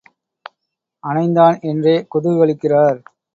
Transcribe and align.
அணைந்தான் 1.03 1.59
என்றே 1.61 1.95
குதூகலிக்கிறார். 2.15 2.99